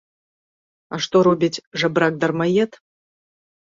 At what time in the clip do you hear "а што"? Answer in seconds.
0.93-1.23